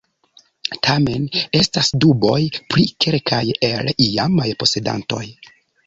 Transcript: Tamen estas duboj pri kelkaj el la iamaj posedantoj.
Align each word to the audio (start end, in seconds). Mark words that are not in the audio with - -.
Tamen 0.87 1.27
estas 1.59 1.91
duboj 2.05 2.39
pri 2.73 2.89
kelkaj 3.07 3.45
el 3.73 3.87
la 3.93 3.97
iamaj 4.11 4.53
posedantoj. 4.65 5.27